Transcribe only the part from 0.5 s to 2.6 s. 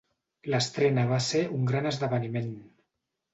L'estrena va ser un gran esdeveniment.